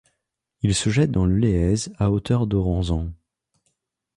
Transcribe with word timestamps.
Il 0.63 0.73
se 0.73 0.89
jette 0.89 1.11
dans 1.11 1.25
le 1.27 1.37
Léez 1.37 1.91
à 1.99 2.09
hauteur 2.09 2.47
d'Aurensan. 2.47 3.11